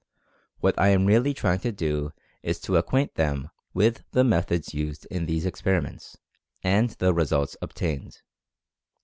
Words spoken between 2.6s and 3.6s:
to ac quaint them